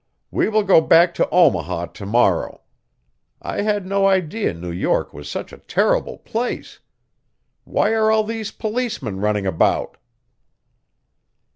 We 0.31 0.49
will 0.49 0.63
go 0.63 0.81
back 0.81 1.13
to 1.13 1.29
Omaha 1.29 1.85
to 1.85 2.05
morrow. 2.07 2.61
I 3.39 3.61
had 3.61 3.85
no 3.85 4.07
idea 4.07 4.51
New 4.51 4.71
York 4.71 5.13
was 5.13 5.29
such 5.29 5.53
a 5.53 5.59
terrible 5.59 6.17
place. 6.17 6.79
Why 7.65 7.91
are 7.91 8.09
all 8.09 8.23
these 8.23 8.49
policemen 8.49 9.19
running 9.19 9.45
about?" 9.45 9.97